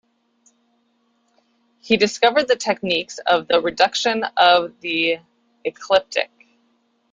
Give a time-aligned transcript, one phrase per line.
[1.79, 5.19] He discovered the techniques of 'the reduction of the
[5.63, 6.47] ecliptic'.